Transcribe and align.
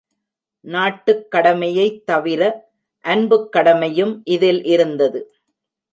நாட்டுக் 0.65 1.31
கடமையைத் 1.31 2.05
தவிர 2.05 2.41
அன்புக் 3.05 3.51
கடமையும் 3.51 4.21
இதில் 4.25 4.63
இருந்தது. 4.63 5.21